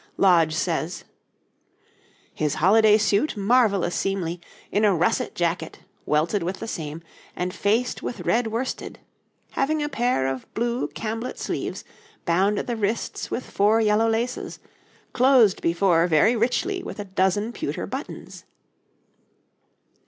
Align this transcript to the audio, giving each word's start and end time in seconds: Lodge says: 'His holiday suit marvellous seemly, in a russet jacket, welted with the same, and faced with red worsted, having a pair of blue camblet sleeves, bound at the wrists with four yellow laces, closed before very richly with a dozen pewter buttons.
Lodge 0.17 0.55
says: 0.55 1.03
'His 2.33 2.55
holiday 2.55 2.97
suit 2.97 3.37
marvellous 3.37 3.93
seemly, 3.93 4.41
in 4.71 4.83
a 4.83 4.95
russet 4.95 5.35
jacket, 5.35 5.81
welted 6.07 6.41
with 6.41 6.59
the 6.59 6.67
same, 6.67 7.03
and 7.35 7.53
faced 7.53 8.01
with 8.01 8.21
red 8.21 8.47
worsted, 8.47 8.97
having 9.51 9.83
a 9.83 9.89
pair 9.89 10.25
of 10.25 10.51
blue 10.55 10.87
camblet 10.87 11.37
sleeves, 11.37 11.83
bound 12.25 12.57
at 12.57 12.65
the 12.65 12.75
wrists 12.75 13.29
with 13.29 13.45
four 13.47 13.79
yellow 13.79 14.09
laces, 14.09 14.57
closed 15.13 15.61
before 15.61 16.07
very 16.07 16.35
richly 16.35 16.81
with 16.81 16.99
a 16.99 17.05
dozen 17.05 17.51
pewter 17.53 17.85
buttons. 17.85 18.43